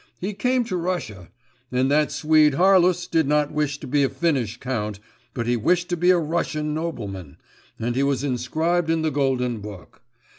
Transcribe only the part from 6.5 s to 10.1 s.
nobleman, and he was inscribed in the golden book.